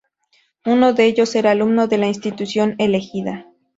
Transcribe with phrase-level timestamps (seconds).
[0.65, 3.45] Uno de ellos era alumno de la institución elegida.